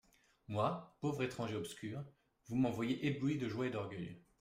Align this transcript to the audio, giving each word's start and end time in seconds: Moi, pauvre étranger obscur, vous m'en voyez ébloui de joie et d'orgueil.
Moi, 0.47 0.97
pauvre 0.99 1.21
étranger 1.21 1.55
obscur, 1.55 2.03
vous 2.47 2.55
m'en 2.55 2.71
voyez 2.71 3.05
ébloui 3.05 3.37
de 3.37 3.47
joie 3.47 3.67
et 3.67 3.69
d'orgueil. 3.69 4.19